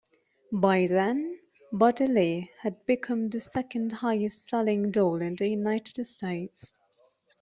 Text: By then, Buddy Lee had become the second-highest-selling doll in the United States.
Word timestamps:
By 0.51 0.87
then, 0.87 1.37
Buddy 1.71 2.07
Lee 2.07 2.49
had 2.61 2.83
become 2.87 3.29
the 3.29 3.39
second-highest-selling 3.39 4.89
doll 4.89 5.21
in 5.21 5.35
the 5.35 5.47
United 5.49 6.03
States. 6.07 6.73